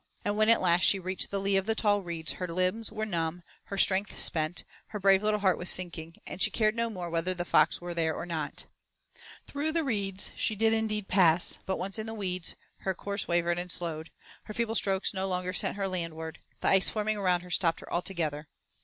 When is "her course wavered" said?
12.77-13.59